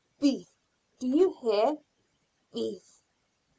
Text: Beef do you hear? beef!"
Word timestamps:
Beef 0.19 0.49
do 0.97 1.05
you 1.07 1.31
hear? 1.43 1.77
beef!" 2.51 3.03